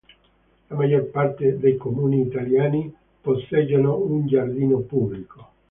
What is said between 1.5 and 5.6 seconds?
dei comuni italiani posseggono un giardino pubblico.